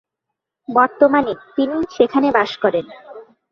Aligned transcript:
বর্তমানে, 0.69 1.33
তিনি 1.55 1.77
সেখানে 1.97 2.27
বাস 2.31 2.51
করেন। 2.57 2.85